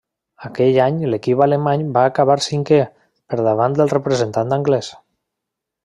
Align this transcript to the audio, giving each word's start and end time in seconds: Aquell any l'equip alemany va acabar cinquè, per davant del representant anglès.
Aquell 0.47 0.77
any 0.85 0.95
l'equip 1.13 1.43
alemany 1.47 1.83
va 1.99 2.05
acabar 2.13 2.37
cinquè, 2.47 2.81
per 3.33 3.39
davant 3.49 3.79
del 3.81 3.93
representant 3.97 4.57
anglès. 4.61 4.95